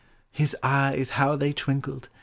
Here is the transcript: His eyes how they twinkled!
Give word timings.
His 0.31 0.55
eyes 0.63 1.11
how 1.11 1.35
they 1.35 1.53
twinkled! 1.53 2.09